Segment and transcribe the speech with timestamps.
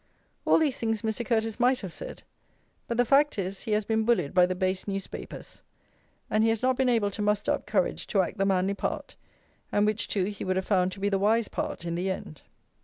[0.45, 1.23] All these things Mr.
[1.23, 2.23] Curteis might have said;
[2.87, 5.61] but the fact is, he has been bullied by the base newspapers,
[6.27, 9.15] and he has not been able to muster up courage to act the manly part,
[9.71, 12.41] and which, too, he would have found to be the wise part in the end.